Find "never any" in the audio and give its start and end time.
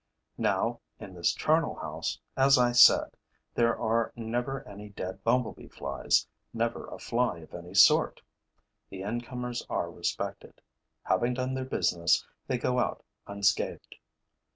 4.15-4.89